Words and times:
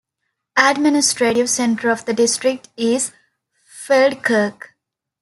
Administrative 0.57 1.47
center 1.47 1.91
of 1.91 2.05
the 2.05 2.13
district 2.15 2.69
is 2.75 3.11
Feldkirch. 3.85 4.59